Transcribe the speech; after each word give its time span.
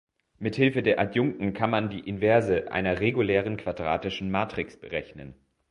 Mit 0.39 0.55
Hilfe 0.55 0.81
der 0.81 0.97
Adjunkten 0.99 1.53
kann 1.53 1.69
man 1.69 1.91
die 1.91 1.99
Inverse 1.99 2.71
einer 2.71 2.99
regulären 3.01 3.55
quadratischen 3.55 4.31
Matrix 4.31 4.75
berechnen. 4.79 5.35